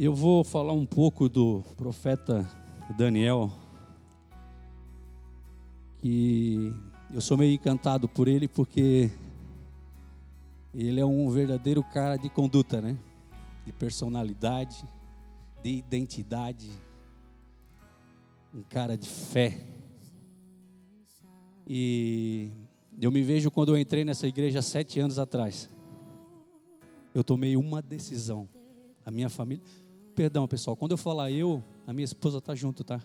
[0.00, 2.48] Eu vou falar um pouco do profeta
[2.96, 3.50] Daniel,
[5.98, 6.72] que
[7.12, 9.10] eu sou meio encantado por ele porque
[10.72, 12.96] ele é um verdadeiro cara de conduta, né?
[13.66, 14.88] De personalidade,
[15.64, 16.70] de identidade,
[18.54, 19.66] um cara de fé.
[21.66, 22.52] E
[23.02, 25.68] eu me vejo quando eu entrei nessa igreja sete anos atrás.
[27.12, 28.48] Eu tomei uma decisão.
[29.04, 29.64] A minha família.
[30.18, 30.74] Perdão, pessoal.
[30.74, 33.00] Quando eu falar eu, a minha esposa está junto, tá?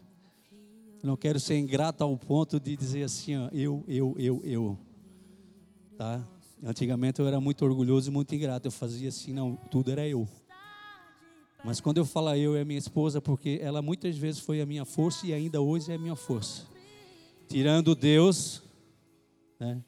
[1.03, 4.79] Eu não quero ser ingrato ao ponto de dizer assim, ó, eu, eu, eu, eu.
[5.95, 6.27] Tá?
[6.63, 8.67] Antigamente eu era muito orgulhoso e muito ingrato.
[8.67, 10.27] Eu fazia assim, não, tudo era eu.
[11.63, 14.83] Mas quando eu falo eu, é minha esposa, porque ela muitas vezes foi a minha
[14.83, 16.63] força e ainda hoje é a minha força.
[17.47, 18.63] Tirando Deus,
[19.59, 19.80] né?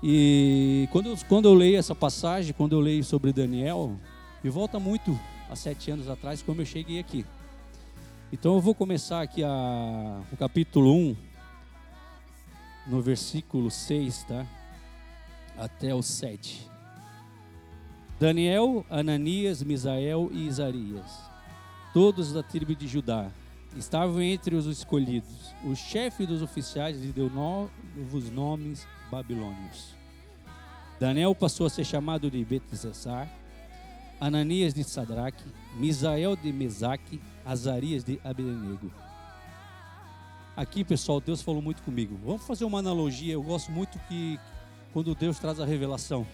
[0.00, 3.98] E quando quando eu leio essa passagem, quando eu leio sobre Daniel,
[4.44, 5.10] me volta muito
[5.48, 7.24] a sete anos atrás, como eu cheguei aqui.
[8.32, 11.16] Então eu vou começar aqui a, o capítulo 1,
[12.88, 14.46] no versículo 6, tá?
[15.56, 16.68] Até o 7.
[18.18, 21.20] Daniel, Ananias, Misael e Isarias,
[21.92, 23.30] todos da tribo de Judá,
[23.76, 25.54] estavam entre os escolhidos.
[25.64, 29.94] O chefe dos oficiais lhe deu novos nomes babilônios.
[30.98, 33.30] Daniel passou a ser chamado de Betesessar,
[34.20, 35.44] Ananias de Sadraque,
[35.76, 38.90] Misael de Mesaque, Azarias de Abednego.
[40.56, 42.18] Aqui, pessoal, Deus falou muito comigo.
[42.24, 43.34] Vamos fazer uma analogia.
[43.34, 44.40] Eu gosto muito que
[44.92, 46.26] quando Deus traz a revelação,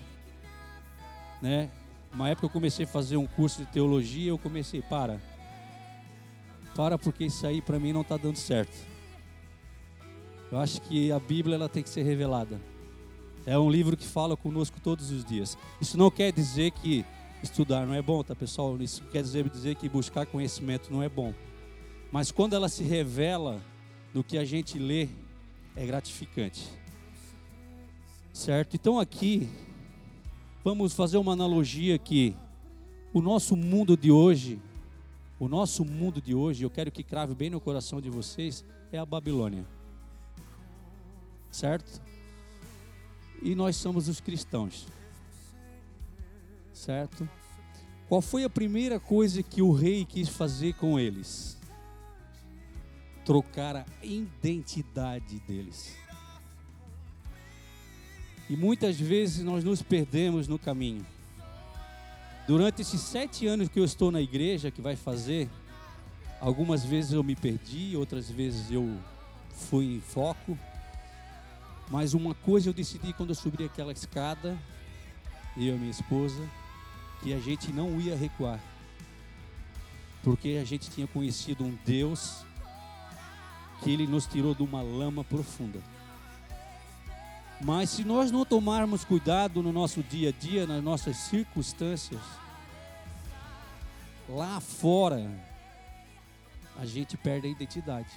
[1.40, 1.68] né?
[2.14, 5.20] Uma época eu comecei a fazer um curso de teologia, eu comecei, para,
[6.76, 8.76] para porque isso aí para mim não está dando certo.
[10.52, 12.60] Eu acho que a Bíblia ela tem que ser revelada.
[13.46, 15.58] É um livro que fala conosco todos os dias.
[15.80, 17.04] Isso não quer dizer que
[17.42, 18.80] estudar não é bom, tá pessoal?
[18.80, 21.34] Isso quer dizer, dizer que buscar conhecimento não é bom.
[22.10, 23.60] Mas quando ela se revela
[24.14, 25.08] no que a gente lê,
[25.74, 26.68] é gratificante.
[28.32, 28.74] Certo?
[28.74, 29.48] Então aqui,
[30.62, 32.36] vamos fazer uma analogia que
[33.12, 34.60] o nosso mundo de hoje,
[35.38, 38.98] o nosso mundo de hoje, eu quero que crave bem no coração de vocês, é
[38.98, 39.66] a Babilônia.
[41.50, 42.00] Certo?
[43.42, 44.86] E nós somos os cristãos.
[46.82, 47.28] Certo?
[48.08, 51.56] Qual foi a primeira coisa que o rei quis fazer com eles?
[53.24, 55.94] Trocar a identidade deles.
[58.50, 61.06] E muitas vezes nós nos perdemos no caminho.
[62.48, 65.48] Durante esses sete anos que eu estou na igreja, que vai fazer,
[66.40, 68.98] algumas vezes eu me perdi, outras vezes eu
[69.50, 70.58] fui em foco.
[71.88, 74.58] Mas uma coisa eu decidi quando eu subi aquela escada,
[75.56, 76.42] eu e minha esposa,
[77.22, 78.60] que a gente não ia recuar.
[80.22, 82.44] Porque a gente tinha conhecido um Deus
[83.82, 85.80] que ele nos tirou de uma lama profunda.
[87.60, 92.20] Mas se nós não tomarmos cuidado no nosso dia a dia, nas nossas circunstâncias,
[94.28, 95.30] lá fora,
[96.76, 98.10] a gente perde a identidade.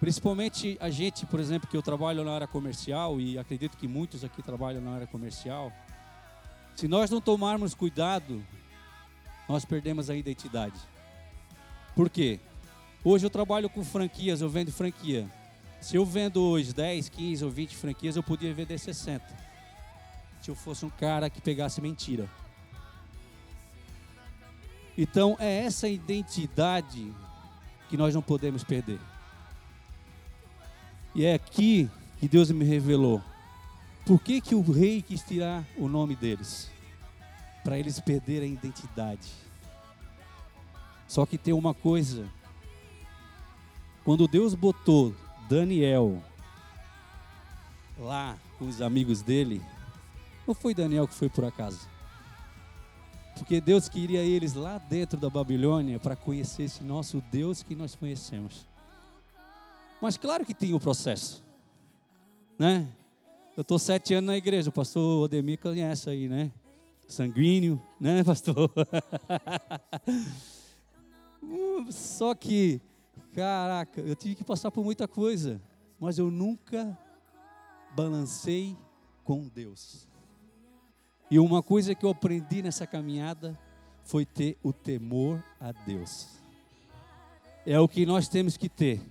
[0.00, 4.22] Principalmente a gente, por exemplo, que eu trabalho na área comercial e acredito que muitos
[4.22, 5.72] aqui trabalham na área comercial.
[6.78, 8.40] Se nós não tomarmos cuidado,
[9.48, 10.78] nós perdemos a identidade.
[11.92, 12.38] Por quê?
[13.02, 15.28] Hoje eu trabalho com franquias, eu vendo franquia.
[15.80, 19.26] Se eu vendo hoje 10, 15 ou 20 franquias, eu podia vender 60.
[20.40, 22.30] Se eu fosse um cara que pegasse mentira.
[24.96, 27.12] Então é essa identidade
[27.88, 29.00] que nós não podemos perder.
[31.12, 31.90] E é aqui
[32.20, 33.20] que Deus me revelou.
[34.08, 36.70] Por que, que o rei quis tirar o nome deles?
[37.62, 39.28] Para eles perderem a identidade.
[41.06, 42.26] Só que tem uma coisa.
[44.02, 45.14] Quando Deus botou
[45.46, 46.22] Daniel
[47.98, 49.60] lá com os amigos dele,
[50.46, 51.86] não foi Daniel que foi por acaso.
[53.36, 57.94] Porque Deus queria eles lá dentro da Babilônia para conhecer esse nosso Deus que nós
[57.94, 58.66] conhecemos.
[60.00, 61.44] Mas claro que tem o processo,
[62.58, 62.88] né?
[63.58, 66.52] Eu estou sete anos na igreja, o pastor Odemir conhece aí, né?
[67.08, 68.70] Sanguíneo, né, pastor?
[71.90, 72.80] Só que
[73.34, 75.60] Caraca, eu tive que passar por muita coisa,
[75.98, 76.96] mas eu nunca
[77.96, 78.76] balancei
[79.24, 80.06] com Deus.
[81.28, 83.58] E uma coisa que eu aprendi nessa caminhada
[84.04, 86.28] foi ter o temor a Deus.
[87.66, 89.02] É o que nós temos que ter.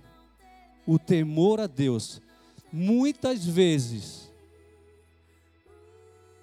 [0.86, 2.22] O temor a Deus.
[2.72, 4.27] Muitas vezes,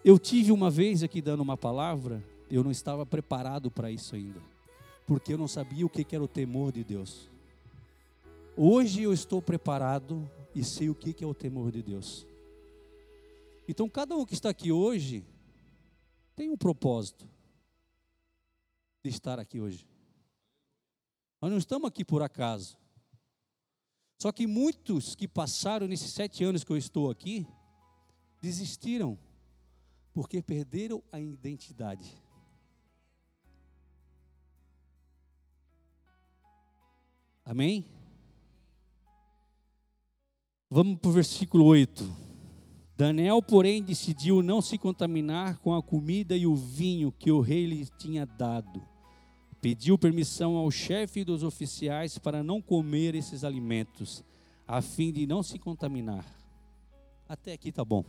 [0.06, 4.40] eu tive uma vez aqui dando uma palavra, eu não estava preparado para isso ainda.
[5.08, 7.30] porque eu não sabia o que era o temor de Deus.
[8.56, 12.26] Hoje eu estou preparado e sei o que é o temor de Deus.
[13.68, 15.26] Então, cada um que está aqui hoje
[16.36, 17.28] tem um propósito
[19.04, 19.88] de estar aqui hoje.
[21.42, 22.78] Nós não estamos aqui por acaso.
[24.20, 27.46] Só que muitos que passaram nesses sete anos que eu estou aqui
[28.42, 29.18] desistiram
[30.16, 32.10] porque perderam a identidade.
[37.44, 37.86] Amém?
[40.70, 42.10] Vamos para o versículo 8.
[42.96, 47.66] Daniel, porém, decidiu não se contaminar com a comida e o vinho que o rei
[47.66, 48.82] lhe tinha dado.
[49.60, 54.24] Pediu permissão ao chefe dos oficiais para não comer esses alimentos,
[54.66, 56.26] a fim de não se contaminar.
[57.28, 58.06] Até aqui tá bom.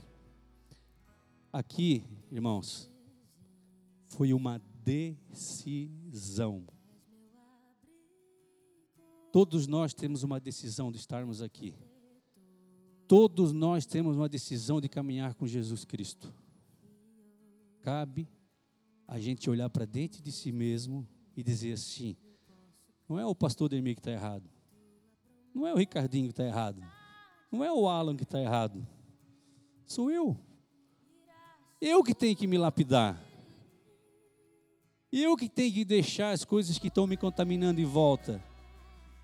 [1.57, 2.93] Aqui, irmãos,
[4.09, 6.67] foi uma decisão.
[9.33, 11.75] Todos nós temos uma decisão de estarmos aqui.
[13.09, 16.31] Todos nós temos uma decisão de caminhar com Jesus Cristo.
[17.81, 18.29] Cabe
[19.09, 22.19] a gente olhar para dentro de si mesmo e dizer assim:
[23.09, 24.45] não é o pastor Demir que está errado,
[25.55, 26.83] não é o Ricardinho que está errado,
[27.51, 28.87] não é o Alan que está errado,
[29.87, 30.39] sou eu.
[31.81, 33.21] Eu que tenho que me lapidar.
[35.13, 38.43] Eu que tenho que deixar as coisas que estão me contaminando em volta.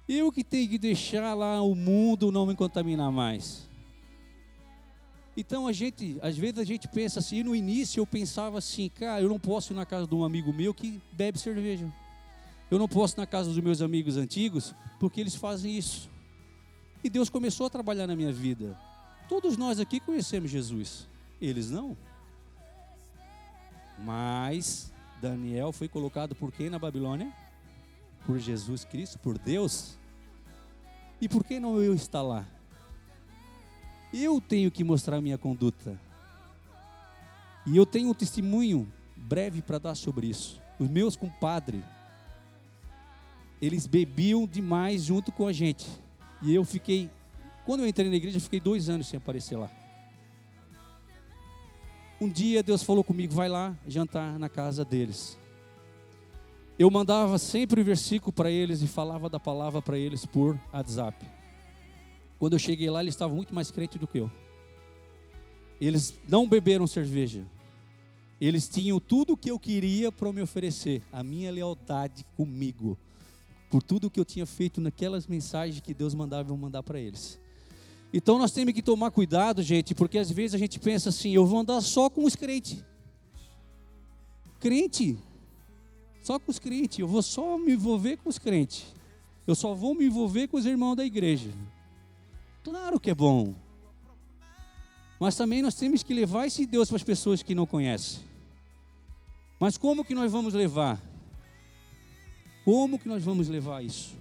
[0.09, 3.69] Eu que tenho que deixar lá o mundo não me contaminar mais.
[5.37, 9.23] Então a gente, às vezes a gente pensa assim, no início eu pensava assim, cara,
[9.23, 11.91] eu não posso ir na casa de um amigo meu que bebe cerveja.
[12.71, 16.11] Eu não posso ir na casa dos meus amigos antigos, porque eles fazem isso.
[17.03, 18.79] E Deus começou a trabalhar na minha vida.
[19.29, 21.09] Todos nós aqui conhecemos Jesus,
[21.41, 21.97] eles não.
[24.05, 27.33] Mas Daniel foi colocado por quem na Babilônia?
[28.27, 29.97] Por Jesus Cristo, por Deus.
[31.21, 32.45] E por que não eu estar lá?
[34.13, 35.99] Eu tenho que mostrar minha conduta.
[37.65, 40.61] E eu tenho um testemunho breve para dar sobre isso.
[40.79, 41.85] Os meus compadres,
[43.61, 45.87] eles bebiam demais junto com a gente.
[46.43, 47.09] E eu fiquei,
[47.65, 49.71] quando eu entrei na igreja, eu fiquei dois anos sem aparecer lá.
[52.23, 55.37] Um dia Deus falou comigo, vai lá jantar na casa deles.
[56.79, 61.27] Eu mandava sempre o versículo para eles e falava da palavra para eles por WhatsApp.
[62.39, 64.31] Quando eu cheguei lá, eles estavam muito mais crentes do que eu.
[65.81, 67.45] Eles não beberam cerveja.
[68.41, 72.97] Eles tinham tudo o que eu queria para me oferecer, a minha lealdade comigo,
[73.69, 77.41] por tudo que eu tinha feito naquelas mensagens que Deus mandava eu mandar para eles.
[78.13, 81.47] Então nós temos que tomar cuidado, gente, porque às vezes a gente pensa assim: eu
[81.47, 82.85] vou andar só com os crentes.
[84.61, 85.19] Crente,
[86.23, 88.85] só com os crentes, eu vou só me envolver com os crentes.
[89.47, 91.51] Eu só vou me envolver com os irmãos da igreja.
[92.63, 93.55] Claro que é bom.
[95.19, 98.21] Mas também nós temos que levar esse Deus para as pessoas que não conhecem.
[99.59, 101.01] Mas como que nós vamos levar?
[102.65, 104.17] Como que nós vamos levar isso?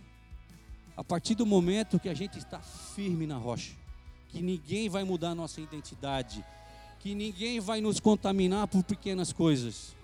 [0.96, 3.81] A partir do momento que a gente está firme na rocha,
[4.32, 6.44] que ninguém vai mudar a nossa identidade,
[7.00, 9.96] que ninguém vai nos contaminar por pequenas coisas.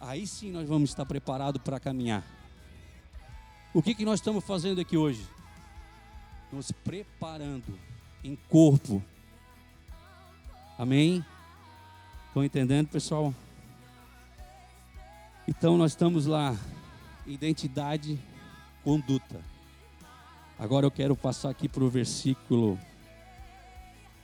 [0.00, 2.24] Aí sim nós vamos estar preparados para caminhar.
[3.74, 5.26] O que, que nós estamos fazendo aqui hoje?
[6.52, 7.78] nos preparando
[8.22, 9.02] em corpo.
[10.78, 11.24] Amém?
[12.28, 13.34] Estão entendendo, pessoal?
[15.48, 16.54] Então nós estamos lá,
[17.26, 18.20] identidade,
[18.84, 19.40] conduta.
[20.62, 22.78] Agora eu quero passar aqui para o versículo,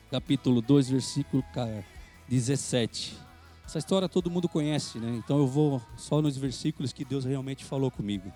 [0.08, 1.42] capítulo 2, versículo
[2.28, 3.18] 17.
[3.66, 5.16] Essa história todo mundo conhece, né?
[5.16, 8.32] Então eu vou só nos versículos que Deus realmente falou comigo.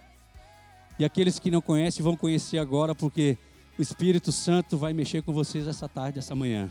[0.99, 3.39] E aqueles que não conhecem vão conhecer agora, porque
[3.79, 6.69] o Espírito Santo vai mexer com vocês essa tarde, essa manhã.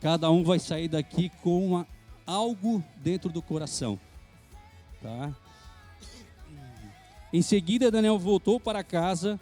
[0.00, 1.86] Cada um vai sair daqui com uma,
[2.24, 3.98] algo dentro do coração.
[5.02, 5.34] Tá?
[7.32, 9.38] Em seguida, Daniel voltou para casa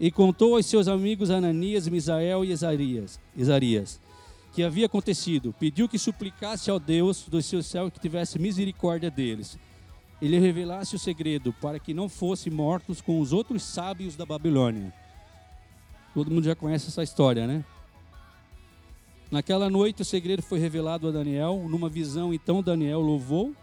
[0.00, 4.00] e contou aos seus amigos Ananias, Misael e Isarias, Isarias
[4.58, 5.54] que havia acontecido.
[5.58, 9.56] Pediu que suplicasse ao Deus do seu céu que tivesse misericórdia deles.
[10.20, 14.92] Ele revelasse o segredo para que não fossem mortos com os outros sábios da Babilônia.
[16.12, 17.64] Todo mundo já conhece essa história, né?
[19.30, 21.64] Naquela noite o segredo foi revelado a Daniel.
[21.68, 23.54] Numa visão, então Daniel louvou,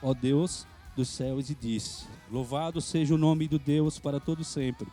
[0.00, 4.86] ó Deus dos céus, e disse: Louvado seja o nome do Deus para todo sempre.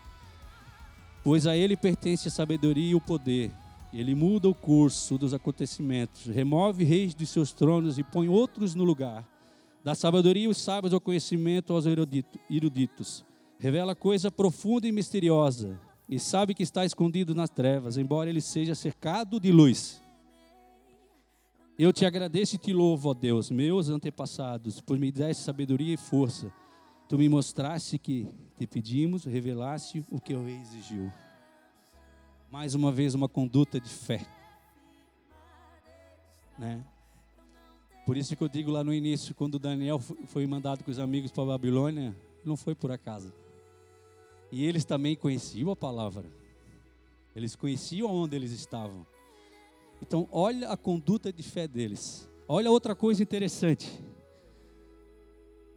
[1.24, 3.52] Pois a ele pertence a sabedoria e o poder.
[3.94, 8.84] Ele muda o curso dos acontecimentos, remove reis dos seus tronos e põe outros no
[8.84, 9.28] lugar.
[9.84, 13.26] Dá sabedoria aos sábios, ao conhecimento aos eruditos.
[13.60, 18.74] Revela coisa profunda e misteriosa, e sabe que está escondido nas trevas, embora ele seja
[18.74, 20.02] cercado de luz.
[21.78, 25.98] Eu te agradeço e te louvo, ó Deus, meus antepassados, por me deste sabedoria e
[25.98, 26.52] força.
[27.12, 28.26] Tu me mostraste que
[28.58, 31.12] te pedimos, revelaste o que eu exigiu.
[32.50, 34.26] Mais uma vez, uma conduta de fé.
[36.58, 36.82] Né?
[38.06, 41.34] Por isso que eu digo lá no início, quando Daniel foi mandado com os amigos
[41.34, 42.16] para a Babilônia,
[42.46, 43.34] não foi por acaso.
[44.50, 46.32] E eles também conheciam a palavra.
[47.36, 49.06] Eles conheciam onde eles estavam.
[50.02, 52.30] Então, olha a conduta de fé deles.
[52.48, 54.02] Olha outra coisa interessante.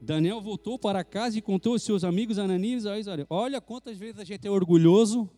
[0.05, 3.27] Daniel voltou para casa e contou aos seus amigos Ananias e Azaria.
[3.31, 5.31] Olha quantas vezes a gente é orgulhoso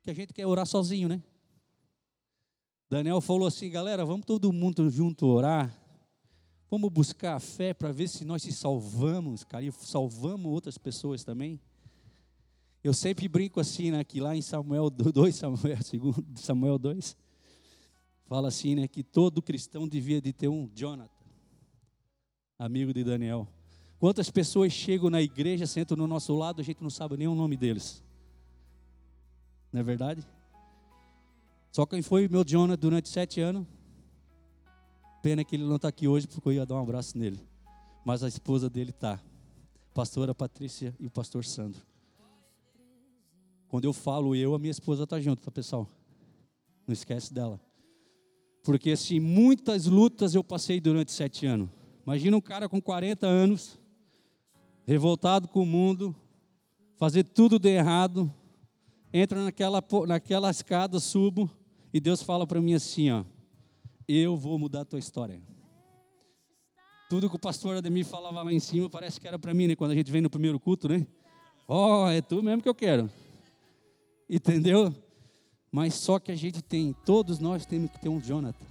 [0.00, 1.20] que a gente quer orar sozinho, né?
[2.88, 5.76] Daniel falou assim, galera, vamos todo mundo junto orar.
[6.70, 11.24] Vamos buscar a fé para ver se nós se salvamos, cara, e salvamos outras pessoas
[11.24, 11.60] também.
[12.82, 15.78] Eu sempre brinco assim, né, que lá em Samuel 2, Samuel,
[16.36, 17.16] Samuel 2,
[18.26, 21.10] fala assim, né, que todo cristão devia de ter um Jonathan,
[22.56, 23.48] amigo de Daniel.
[24.04, 27.34] Quantas pessoas chegam na igreja, sentam no nosso lado, a gente não sabe nem o
[27.34, 28.04] nome deles.
[29.72, 30.22] Não é verdade?
[31.72, 33.66] Só quem foi meu Jonathan durante sete anos.
[35.22, 37.40] Pena que ele não está aqui hoje, porque eu ia dar um abraço nele.
[38.04, 39.18] Mas a esposa dele está.
[39.94, 41.80] Pastora Patrícia e o pastor Sandro.
[43.68, 45.88] Quando eu falo eu, a minha esposa está junto, tá pessoal?
[46.86, 47.58] Não esquece dela.
[48.64, 51.70] Porque assim, muitas lutas eu passei durante sete anos.
[52.04, 53.82] Imagina um cara com 40 anos,
[54.86, 56.14] revoltado com o mundo,
[56.96, 58.32] fazer tudo de errado,
[59.12, 61.50] entra naquela, naquela escada, subo,
[61.92, 63.24] e Deus fala para mim assim, ó,
[64.06, 65.40] eu vou mudar a tua história.
[67.08, 69.76] Tudo que o pastor Ademir falava lá em cima, parece que era para mim, né?
[69.76, 71.06] Quando a gente vem no primeiro culto, né?
[71.68, 73.10] Ó, oh, é tu mesmo que eu quero.
[74.28, 74.92] Entendeu?
[75.70, 78.66] Mas só que a gente tem, todos nós temos que ter um Jonathan.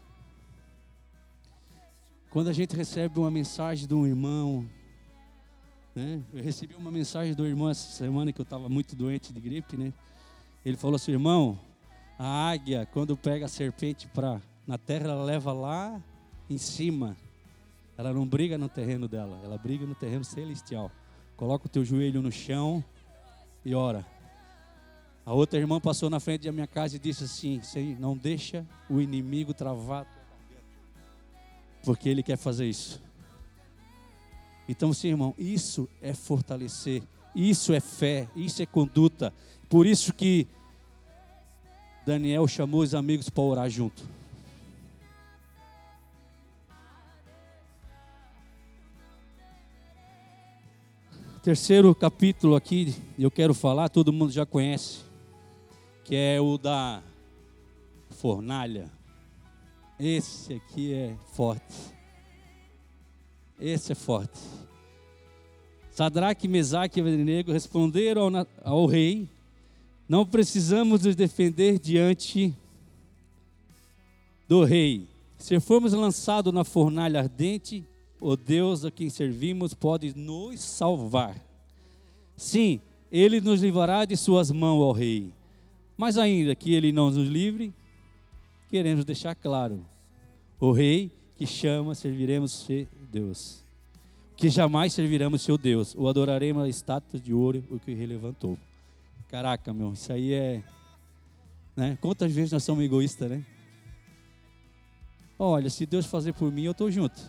[2.30, 4.68] Quando a gente recebe uma mensagem de um irmão,
[5.96, 6.22] né?
[6.34, 9.78] Eu recebi uma mensagem do irmão essa semana que eu estava muito doente de gripe,
[9.78, 9.94] né?
[10.66, 11.60] Ele falou assim, irmão,
[12.18, 16.02] a águia quando pega a serpente para na terra ela leva lá
[16.50, 17.18] em cima.
[17.98, 20.92] Ela não briga no terreno dela, ela briga no terreno celestial.
[21.36, 22.84] Coloca o teu joelho no chão
[23.64, 24.06] e ora.
[25.26, 27.62] A outra irmã passou na frente da minha casa e disse assim:
[28.00, 30.06] Não deixa o inimigo travar,
[31.84, 33.02] porque ele quer fazer isso.
[34.68, 37.04] Então, sim, irmão, isso é fortalecer,
[37.36, 39.34] isso é fé, isso é conduta.
[39.70, 40.48] Por isso que
[42.06, 44.04] Daniel chamou os amigos para orar junto.
[51.42, 55.04] Terceiro capítulo aqui, eu quero falar, todo mundo já conhece
[56.04, 57.02] que é o da
[58.12, 58.92] fornalha.
[60.00, 61.94] Esse aqui é forte.
[63.64, 64.38] Esse é forte.
[65.90, 68.30] Sadraque, Mesaque e Abednego responderam
[68.62, 69.30] ao, rei:
[70.06, 72.54] Não precisamos nos defender diante
[74.50, 75.08] do rei.
[75.38, 77.86] Se formos lançados na fornalha ardente,
[78.20, 81.34] o Deus a quem servimos pode nos salvar.
[82.36, 85.32] Sim, ele nos livrará de suas mãos, ó rei.
[85.96, 87.74] Mas ainda que ele não nos livre,
[88.70, 89.86] queremos deixar claro:
[90.60, 93.64] o rei que chama, serviremos ser Deus.
[94.36, 98.58] Que jamais serviremos seu Deus, ou adoraremos a estátua de ouro, o que relevantou.
[99.30, 100.64] Caraca, meu, isso aí é.
[101.76, 101.98] Né?
[102.02, 103.46] Quantas vezes nós somos egoístas, né?
[105.38, 107.20] Olha, se Deus fazer por mim, eu estou junto.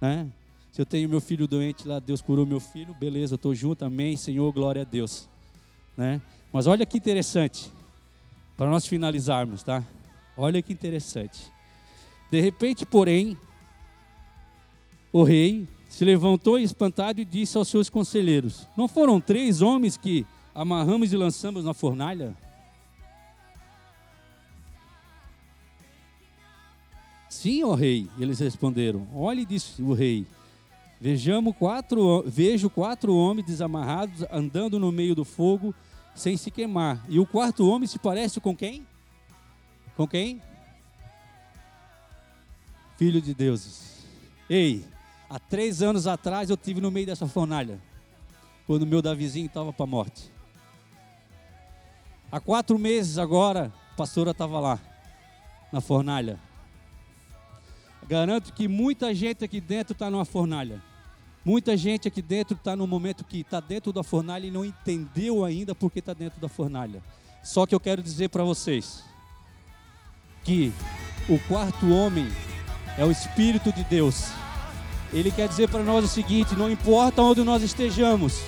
[0.00, 0.30] Né?
[0.72, 3.84] Se eu tenho meu filho doente lá, Deus curou meu filho, beleza, eu estou junto,
[3.84, 5.28] amém, Senhor, glória a Deus.
[5.96, 6.20] Né?
[6.52, 7.70] Mas olha que interessante,
[8.56, 9.84] para nós finalizarmos, tá?
[10.36, 11.50] Olha que interessante.
[12.30, 13.36] De repente, porém,
[15.18, 20.24] o rei se levantou espantado e disse aos seus conselheiros: Não foram três homens que
[20.54, 22.36] amarramos e lançamos na fornalha?
[27.28, 29.06] Sim, ó rei, eles responderam.
[29.14, 30.24] Olhe, disse o rei.
[31.00, 35.74] Vejamos quatro, vejo quatro homens desamarrados andando no meio do fogo
[36.14, 37.04] sem se queimar.
[37.08, 38.86] E o quarto homem se parece com quem?
[39.96, 40.40] Com quem?
[42.96, 44.04] Filho de deuses.
[44.50, 44.84] Ei,
[45.28, 47.80] há três anos atrás eu tive no meio dessa fornalha,
[48.66, 50.32] quando meu Davizinho estava para a morte.
[52.30, 54.78] Há quatro meses agora, a pastora estava lá,
[55.72, 56.38] na fornalha.
[58.06, 60.82] Garanto que muita gente aqui dentro está numa fornalha.
[61.44, 65.44] Muita gente aqui dentro está no momento que está dentro da fornalha e não entendeu
[65.44, 67.02] ainda porque está dentro da fornalha.
[67.42, 69.04] Só que eu quero dizer para vocês
[70.44, 70.72] que
[71.28, 72.28] o quarto homem
[72.98, 74.30] é o Espírito de Deus.
[75.12, 78.40] Ele quer dizer para nós o seguinte: não importa onde nós estejamos,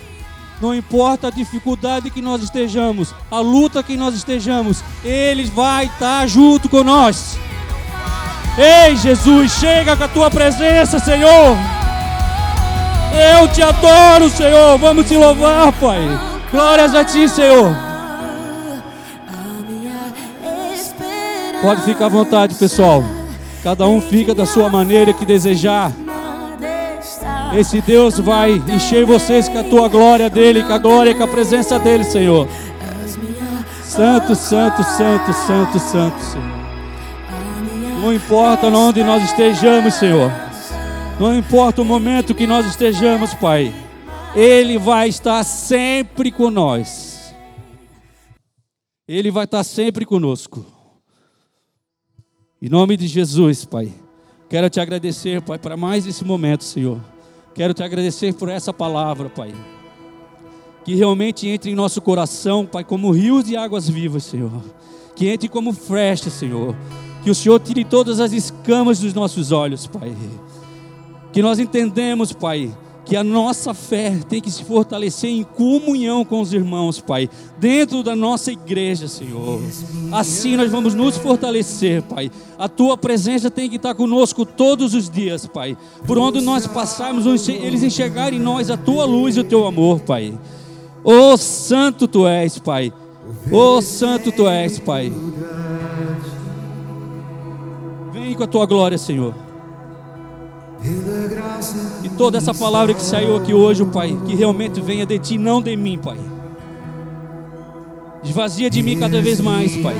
[0.60, 6.26] não importa a dificuldade que nós estejamos, a luta que nós estejamos, Ele vai estar
[6.26, 7.38] junto com nós.
[8.58, 11.56] Ei, Jesus, chega com a tua presença, Senhor.
[13.12, 14.78] Eu te adoro, Senhor.
[14.78, 16.00] Vamos te louvar, Pai.
[16.50, 17.74] Glórias a ti, Senhor.
[21.62, 23.04] Pode ficar à vontade, pessoal.
[23.62, 25.92] Cada um fica da sua maneira que desejar.
[27.52, 31.24] Esse Deus vai encher vocês com a tua glória dele, com a glória e com
[31.24, 32.46] a presença dele, Senhor.
[33.82, 36.60] Santo, santo, santo, santo, santo, Senhor.
[38.00, 40.30] Não importa onde nós estejamos, Senhor.
[41.18, 43.74] Não importa o momento que nós estejamos, Pai.
[44.34, 47.34] Ele vai estar sempre com nós.
[49.08, 50.64] Ele vai estar sempre conosco.
[52.62, 53.92] Em nome de Jesus, Pai.
[54.48, 57.00] Quero te agradecer, Pai, para mais esse momento, Senhor.
[57.54, 59.54] Quero te agradecer por essa palavra, Pai.
[60.84, 64.62] Que realmente entre em nosso coração, Pai, como rios de águas vivas, Senhor.
[65.14, 66.74] Que entre como flecha, Senhor.
[67.22, 70.16] Que o Senhor tire todas as escamas dos nossos olhos, Pai.
[71.32, 72.72] Que nós entendemos, Pai,
[73.10, 78.04] que a nossa fé tem que se fortalecer em comunhão com os irmãos, Pai, dentro
[78.04, 79.60] da nossa igreja, Senhor.
[80.12, 82.30] Assim nós vamos nos fortalecer, Pai.
[82.56, 85.76] A tua presença tem que estar conosco todos os dias, Pai.
[86.06, 89.98] Por onde nós passarmos, eles enxergarem em nós a tua luz e o teu amor,
[90.02, 90.38] Pai.
[91.02, 92.92] Oh, santo tu és, Pai.
[93.50, 95.12] Oh, santo tu és, Pai.
[98.12, 99.49] Vem com a tua glória, Senhor.
[102.02, 105.60] E toda essa palavra que saiu aqui hoje, Pai, que realmente venha de Ti, não
[105.60, 106.16] de mim, Pai.
[108.24, 109.94] Esvazia de mim cada vez mais, Pai.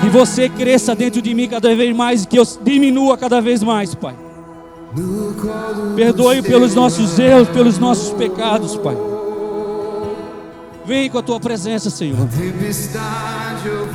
[0.00, 3.94] Que você cresça dentro de mim cada vez mais, que eu diminua cada vez mais,
[3.94, 4.14] Pai.
[5.94, 8.96] Perdoe pelos nossos erros, pelos nossos pecados, Pai.
[10.86, 12.22] Vem com a tua presença, Senhor.
[12.22, 13.86] A tempestade eu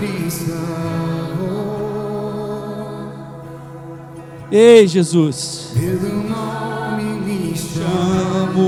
[4.52, 5.72] Ei, Jesus.
[5.74, 8.62] Pelo nome me chamo.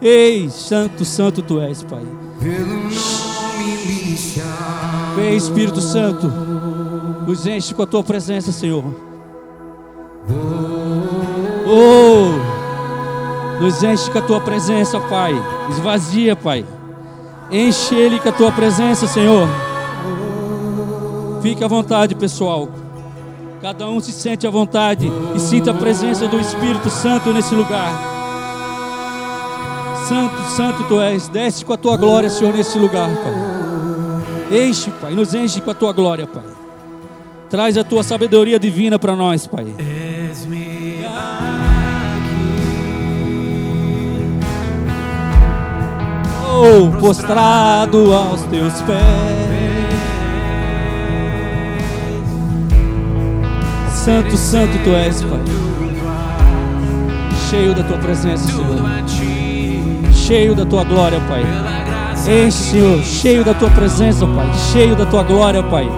[0.00, 2.00] Ei, Santo, Santo tu és, Pai.
[2.40, 5.16] Pelo nome me chamo.
[5.16, 6.26] Vem, Espírito Santo.
[7.26, 8.82] Nos enche com a tua presença, Senhor.
[11.66, 12.30] Oh,
[13.60, 15.34] nos enche com a tua presença, Pai.
[15.68, 16.64] Esvazia, Pai.
[17.50, 19.46] Enche ele com a tua presença, Senhor.
[21.42, 22.85] Fique à vontade, pessoal.
[23.66, 27.90] Cada um se sente à vontade e sinta a presença do Espírito Santo nesse lugar.
[30.08, 31.26] Santo, Santo tu és.
[31.26, 34.56] Desce com a tua glória, Senhor, nesse lugar, Pai.
[34.68, 35.14] Enche, Pai.
[35.14, 36.44] Nos enche com a tua glória, Pai.
[37.50, 39.66] Traz a tua sabedoria divina para nós, Pai.
[46.54, 49.55] Oh, postrado aos teus pés.
[54.06, 55.40] Santo, santo tu és, Pai.
[57.50, 58.76] Cheio da tua presença, Senhor.
[60.12, 61.42] Cheio da tua glória, Pai.
[62.14, 64.48] Enche, Senhor, cheio da tua presença, Pai.
[64.70, 65.88] Cheio da tua glória, Pai.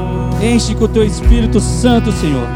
[0.40, 2.49] Enche com o teu Espírito Santo, Senhor.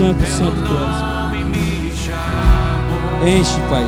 [0.00, 0.72] Santo, santo tu
[3.22, 3.38] és.
[3.38, 3.84] Enche, Pai.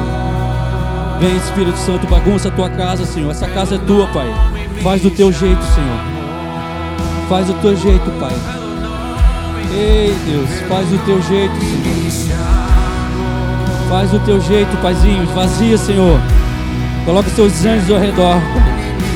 [1.18, 3.30] Vem, Espírito Santo, bagunça a tua casa, Senhor.
[3.30, 4.28] Essa casa é tua, Pai.
[4.82, 6.00] Faz do teu jeito, Senhor.
[7.30, 8.34] Faz do teu jeito, Pai.
[9.74, 12.42] Ei, Deus, faz do teu jeito, Senhor.
[13.88, 15.26] Faz do teu jeito, Paizinho.
[15.28, 16.20] Vazia, Senhor.
[17.06, 18.36] Coloca os teus anjos ao redor.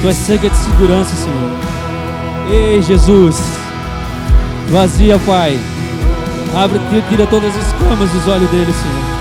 [0.00, 1.50] Tua cega de segurança, Senhor.
[2.50, 3.38] Ei, Jesus.
[4.70, 5.60] Vazia, Pai.
[6.56, 9.16] Abre, tira todas as escamas dos olhos dele, Senhor.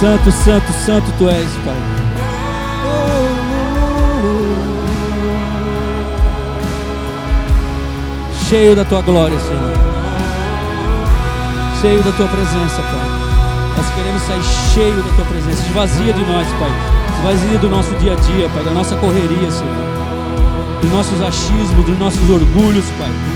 [0.00, 1.76] Santo, santo, santo tu és, Pai.
[8.48, 9.72] Cheio da tua glória, Senhor.
[11.80, 13.08] Cheio da tua presença, Pai.
[13.76, 14.42] Nós queremos sair
[14.74, 15.62] cheio da tua presença.
[15.68, 16.70] Esvazia de nós, Pai.
[17.18, 18.64] Esvazia do nosso dia a dia, Pai.
[18.64, 19.92] Da nossa correria, Senhor.
[20.82, 23.31] dos nossos achismos, dos nossos orgulhos, Pai.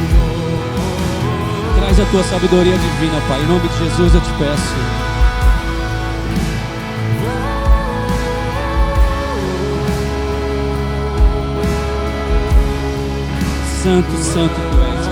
[1.97, 3.41] Traz a tua sabedoria divina, Pai.
[3.43, 4.75] Em nome de Jesus eu te peço.
[13.83, 15.07] Santo, santo tu és.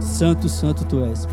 [0.00, 1.28] Santo, santo tu és.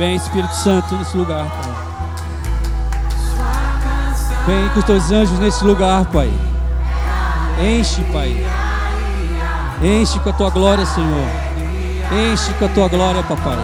[0.00, 1.74] Vem, Espírito Santo, nesse lugar, Pai.
[4.46, 6.32] Vem com os teus anjos nesse lugar, Pai.
[7.62, 8.46] Enche, Pai.
[9.82, 11.28] Enche com a tua glória, Senhor.
[12.32, 13.58] Enche com a tua glória, Papai.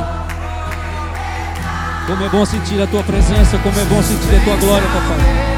[2.07, 5.56] Como é bom sentir a tua presença, como é bom sentir a tua glória, papai.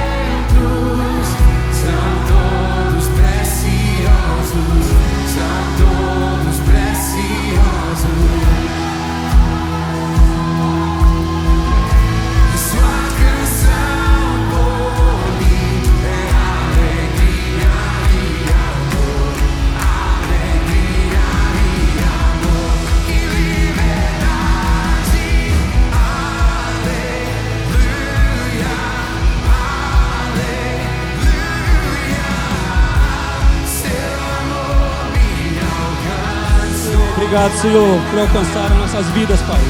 [37.38, 39.60] Obrigado, Senhor, por alcançar nossas vidas, Pai.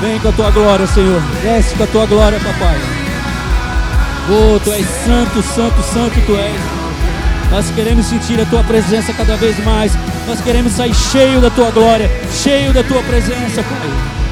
[0.00, 1.22] Vem com a tua glória, Senhor.
[1.40, 2.76] Desce com a tua glória, papai.
[4.28, 6.60] Oh, tu és santo, santo, santo tu és.
[7.52, 9.92] Nós queremos sentir a tua presença cada vez mais.
[10.26, 14.23] Nós queremos sair cheio da tua glória, cheio da tua presença, Pai.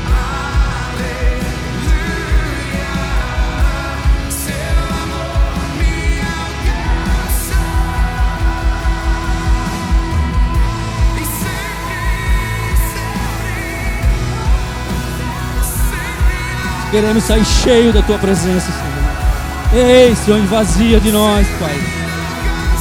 [16.92, 19.82] Queremos sair cheio da tua presença, Senhor.
[19.82, 21.74] Ei, Senhor, invazia de nós, Pai.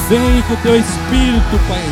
[0.06, 1.82] Vem com o teu espírito, Pai.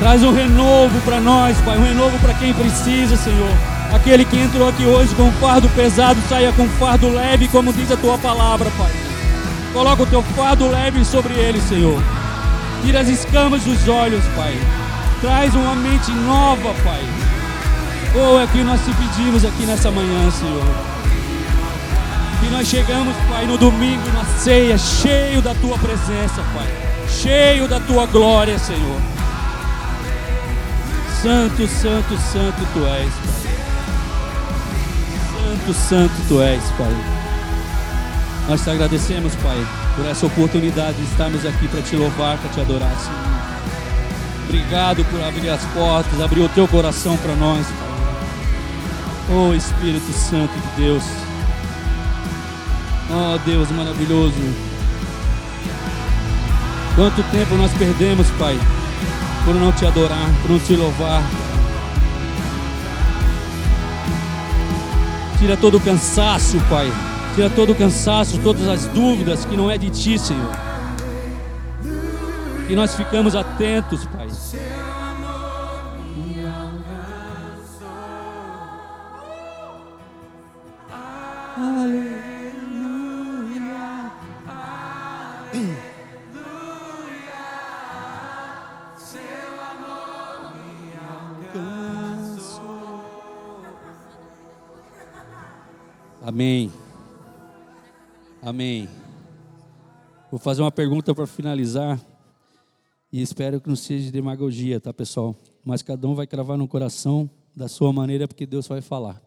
[0.00, 1.78] Traz um renovo para nós, Pai.
[1.78, 3.52] Um renovo para quem precisa, Senhor.
[3.94, 7.72] Aquele que entrou aqui hoje com um fardo pesado, saia com um fardo leve, como
[7.72, 8.90] diz a tua palavra, Pai.
[9.72, 12.02] Coloca o teu fardo leve sobre ele, Senhor.
[12.82, 14.58] Tira as escamas dos olhos, Pai.
[15.20, 17.29] Traz uma mente nova, Pai.
[18.12, 20.64] Oh, é que nós te pedimos aqui nessa manhã, Senhor.
[22.40, 26.66] Que nós chegamos, Pai, no domingo, na ceia, cheio da tua presença, Pai.
[27.08, 29.00] Cheio da tua glória, Senhor.
[31.22, 33.54] Santo, santo, santo tu és, Pai.
[35.32, 36.96] Santo, santo tu és, Pai.
[38.48, 42.60] Nós te agradecemos, Pai, por essa oportunidade de estarmos aqui para te louvar, para te
[42.60, 43.30] adorar, Senhor.
[44.48, 47.89] Obrigado por abrir as portas, abrir o teu coração para nós, Pai.
[49.32, 51.04] Oh Espírito Santo de Deus.
[53.08, 54.34] Oh Deus maravilhoso.
[56.96, 58.58] Quanto tempo nós perdemos, Pai,
[59.44, 61.22] por não te adorar, por não te louvar.
[65.38, 66.92] Tira todo o cansaço, Pai.
[67.36, 70.50] Tira todo o cansaço, todas as dúvidas que não é de ti, Senhor.
[72.66, 74.28] Que nós ficamos atentos, Pai.
[98.42, 98.88] Amém.
[100.30, 102.00] Vou fazer uma pergunta para finalizar.
[103.12, 105.36] E espero que não seja demagogia, tá, pessoal?
[105.64, 109.20] Mas cada um vai cravar no coração da sua maneira, porque Deus vai falar.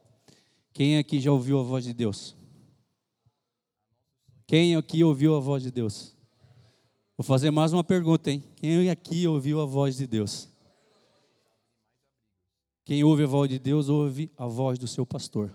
[0.73, 2.35] Quem aqui já ouviu a voz de Deus?
[4.47, 6.15] Quem aqui ouviu a voz de Deus?
[7.17, 8.43] Vou fazer mais uma pergunta, hein?
[8.55, 10.49] Quem aqui ouviu a voz de Deus?
[12.85, 15.51] Quem ouve a voz de Deus, ouve a voz do seu pastor.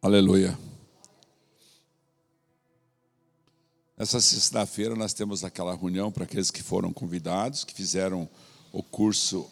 [0.00, 0.56] Aleluia.
[3.98, 8.28] Essa sexta-feira nós temos aquela reunião para aqueles que foram convidados, que fizeram
[8.72, 9.46] o curso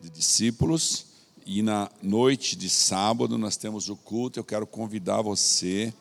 [0.00, 1.06] de discípulos.
[1.44, 4.38] E na noite de sábado nós temos o culto.
[4.38, 5.92] Eu quero convidar você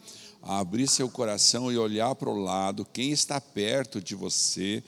[0.41, 4.83] a abrir seu coração e olhar para o lado, quem está perto de você,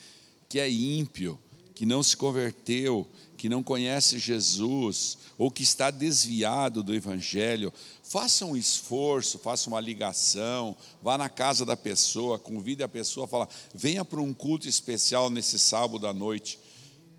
[0.48, 1.40] que é ímpio,
[1.74, 3.08] que não se converteu,
[3.46, 9.80] que não conhece Jesus, ou que está desviado do Evangelho, faça um esforço, faça uma
[9.80, 15.30] ligação, vá na casa da pessoa, convide a pessoa, fala, venha para um culto especial
[15.30, 16.58] nesse sábado à noite.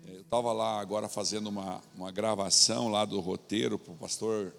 [0.05, 4.53] Eu estava lá agora fazendo uma, uma gravação lá do roteiro para o pastor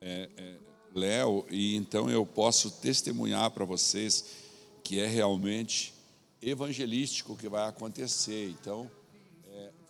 [0.00, 0.56] é, é,
[0.94, 4.24] Léo, e então eu posso testemunhar para vocês
[4.82, 5.92] que é realmente
[6.40, 8.48] evangelístico que vai acontecer.
[8.58, 9.01] Então, é,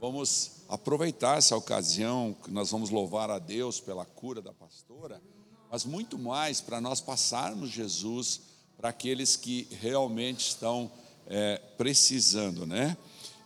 [0.02, 5.22] vamos aproveitar essa ocasião que nós vamos louvar a Deus pela cura da pastora,
[5.70, 8.40] mas muito mais para nós passarmos Jesus
[8.76, 10.90] para aqueles que realmente estão
[11.28, 12.96] é, precisando, né?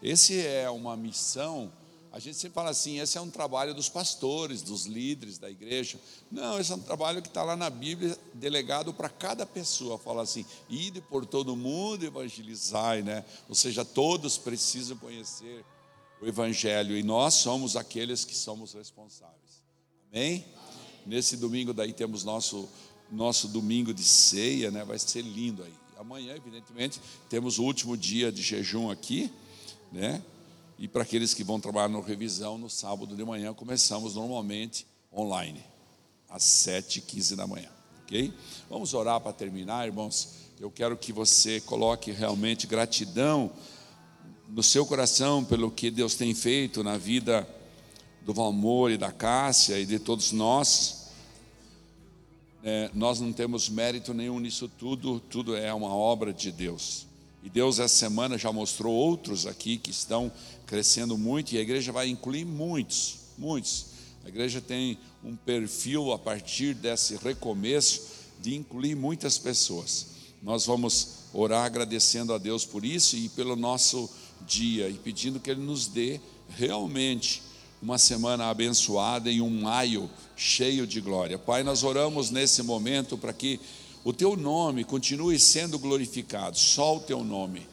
[0.02, 1.70] Esse é uma missão
[2.16, 6.00] a gente sempre fala assim: esse é um trabalho dos pastores, dos líderes da igreja.
[6.30, 9.98] Não, esse é um trabalho que está lá na Bíblia, delegado para cada pessoa.
[9.98, 13.22] Fala assim: ide por todo mundo evangelizai, né?
[13.50, 15.62] Ou seja, todos precisam conhecer
[16.20, 19.62] o Evangelho e nós somos aqueles que somos responsáveis.
[20.10, 20.44] Amém?
[21.04, 22.68] Nesse domingo daí temos nosso
[23.10, 24.84] nosso domingo de ceia, né?
[24.84, 25.74] Vai ser lindo aí.
[25.98, 29.30] Amanhã, evidentemente, temos o último dia de jejum aqui,
[29.92, 30.22] né?
[30.78, 35.64] E para aqueles que vão trabalhar no revisão, no sábado de manhã, começamos normalmente online,
[36.28, 37.70] às 7h15 da manhã.
[38.02, 38.32] Ok?
[38.68, 40.34] Vamos orar para terminar, irmãos.
[40.60, 43.50] Eu quero que você coloque realmente gratidão
[44.48, 47.46] no seu coração pelo que Deus tem feito na vida
[48.22, 51.06] do Valmor e da Cássia e de todos nós.
[52.62, 57.06] É, nós não temos mérito nenhum nisso tudo, tudo é uma obra de Deus.
[57.42, 60.32] E Deus essa semana já mostrou outros aqui que estão
[60.66, 63.86] crescendo muito e a igreja vai incluir muitos, muitos.
[64.24, 68.02] A igreja tem um perfil a partir desse recomeço
[68.40, 70.06] de incluir muitas pessoas.
[70.42, 74.10] Nós vamos orar agradecendo a Deus por isso e pelo nosso
[74.46, 77.42] dia e pedindo que Ele nos dê realmente
[77.82, 81.38] uma semana abençoada e um maio cheio de glória.
[81.38, 83.60] Pai, nós oramos nesse momento para que
[84.04, 87.66] o teu nome continue sendo glorificado, só o teu nome.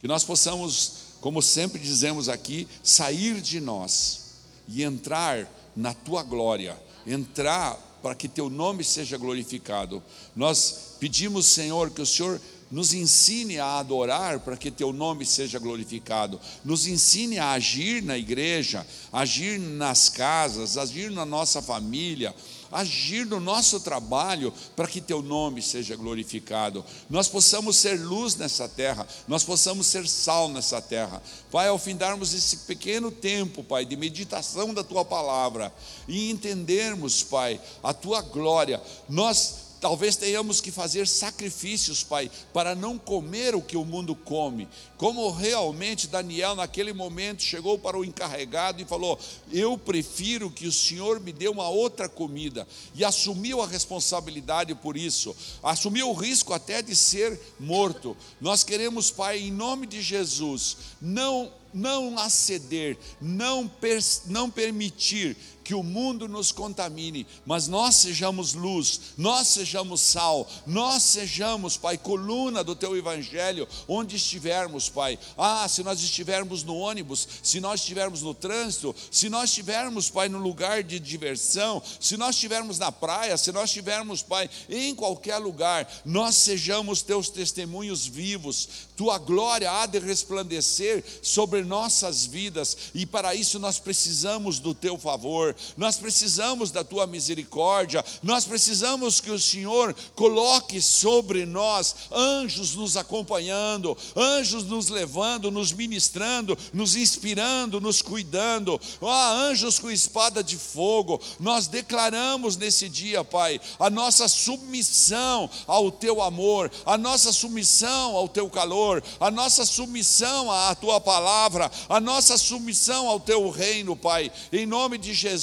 [0.00, 4.32] Que nós possamos, como sempre dizemos aqui, sair de nós
[4.68, 10.02] e entrar na tua glória, entrar para que teu nome seja glorificado.
[10.34, 12.40] Nós pedimos, Senhor, que o Senhor
[12.72, 18.16] nos ensine a adorar para que teu nome seja glorificado, nos ensine a agir na
[18.16, 22.34] igreja, agir nas casas, agir na nossa família,
[22.72, 26.82] agir no nosso trabalho para que teu nome seja glorificado.
[27.10, 31.22] Nós possamos ser luz nessa terra, nós possamos ser sal nessa terra.
[31.50, 35.70] Pai, ao fim darmos esse pequeno tempo, Pai, de meditação da tua palavra
[36.08, 42.96] e entendermos, Pai, a tua glória, nós Talvez tenhamos que fazer sacrifícios, Pai, para não
[42.96, 44.68] comer o que o mundo come.
[44.96, 49.18] Como realmente Daniel, naquele momento, chegou para o encarregado e falou:
[49.50, 52.64] Eu prefiro que o Senhor me dê uma outra comida.
[52.94, 58.16] E assumiu a responsabilidade por isso, assumiu o risco até de ser morto.
[58.40, 65.36] Nós queremos, Pai, em nome de Jesus, não não aceder, não, per, não permitir
[65.72, 71.96] que o mundo nos contamine, mas nós sejamos luz, nós sejamos sal, nós sejamos, Pai,
[71.96, 75.18] coluna do teu evangelho, onde estivermos, Pai.
[75.34, 80.28] Ah, se nós estivermos no ônibus, se nós estivermos no trânsito, se nós estivermos, Pai,
[80.28, 85.38] no lugar de diversão, se nós estivermos na praia, se nós estivermos, Pai, em qualquer
[85.38, 93.06] lugar, nós sejamos teus testemunhos vivos, tua glória há de resplandecer sobre nossas vidas, e
[93.06, 99.30] para isso nós precisamos do teu favor, nós precisamos da tua misericórdia, nós precisamos que
[99.30, 107.80] o Senhor coloque sobre nós anjos nos acompanhando, anjos nos levando, nos ministrando, nos inspirando,
[107.80, 114.28] nos cuidando, ó, anjos com espada de fogo, nós declaramos nesse dia, Pai, a nossa
[114.28, 121.00] submissão ao teu amor, a nossa submissão ao teu calor, a nossa submissão à tua
[121.00, 125.41] palavra, a nossa submissão ao teu reino, Pai, em nome de Jesus,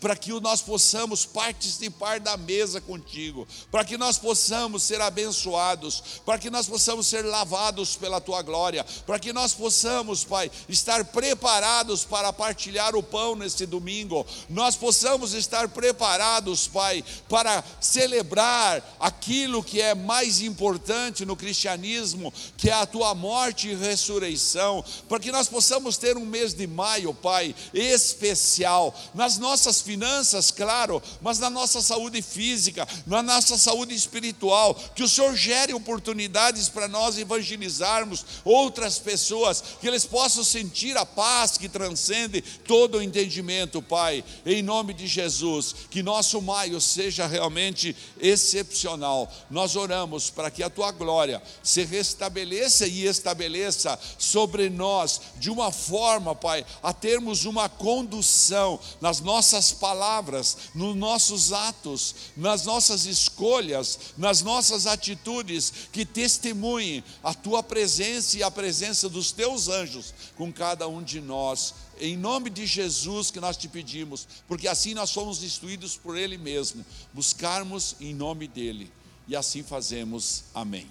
[0.00, 6.38] para que nós possamos participar da mesa contigo, para que nós possamos ser abençoados, para
[6.38, 12.04] que nós possamos ser lavados pela tua glória, para que nós possamos, Pai, estar preparados
[12.04, 19.80] para partilhar o pão nesse domingo, nós possamos estar preparados, Pai, para celebrar aquilo que
[19.80, 25.48] é mais importante no cristianismo, que é a tua morte e ressurreição, para que nós
[25.48, 28.94] possamos ter um mês de maio, Pai, especial.
[29.20, 35.08] Nas nossas finanças, claro, mas na nossa saúde física, na nossa saúde espiritual, que o
[35.08, 41.68] Senhor gere oportunidades para nós evangelizarmos outras pessoas, que eles possam sentir a paz que
[41.68, 49.30] transcende todo o entendimento, Pai, em nome de Jesus, que nosso maio seja realmente excepcional.
[49.50, 55.70] Nós oramos para que a tua glória se restabeleça e estabeleça sobre nós de uma
[55.70, 63.98] forma, Pai, a termos uma condução nas nossas palavras, nos nossos atos, nas nossas escolhas,
[64.16, 70.52] nas nossas atitudes, que testemunhem a tua presença e a presença dos teus anjos com
[70.52, 71.74] cada um de nós.
[71.98, 76.38] Em nome de Jesus que nós te pedimos, porque assim nós fomos instruídos por Ele
[76.38, 78.92] mesmo, buscarmos em nome dEle.
[79.26, 80.44] E assim fazemos.
[80.54, 80.88] Amém.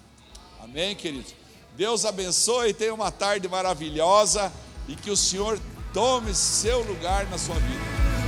[0.60, 1.32] Amém, querido.
[1.78, 4.52] Deus abençoe, tenha uma tarde maravilhosa
[4.90, 5.58] e que o Senhor
[5.94, 8.19] tome seu lugar na sua vida.